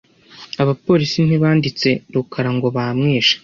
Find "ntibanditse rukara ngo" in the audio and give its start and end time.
1.23-2.67